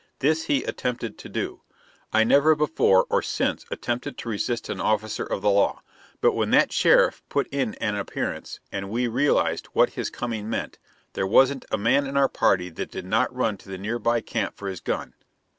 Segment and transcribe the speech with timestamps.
[0.17, 1.61] This he attempted to do.
[2.11, 5.83] I never before or since attempted to resist an officer of the law;
[6.21, 10.79] but when that sheriff put in an appearance and we realized what his coming meant,
[11.13, 14.57] there wasn't a man in our party that did not run to the nearby camp
[14.57, 15.13] for his gun.